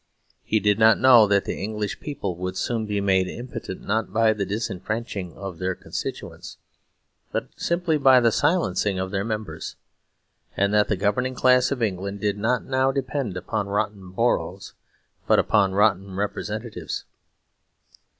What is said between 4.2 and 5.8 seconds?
the disfranchising of their